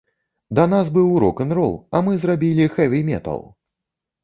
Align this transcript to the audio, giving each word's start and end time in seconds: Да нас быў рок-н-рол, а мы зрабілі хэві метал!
Да 0.59 0.63
нас 0.71 0.89
быў 0.95 1.11
рок-н-рол, 1.25 1.77
а 1.95 2.03
мы 2.09 2.17
зрабілі 2.25 2.69
хэві 2.79 3.05
метал! 3.13 3.39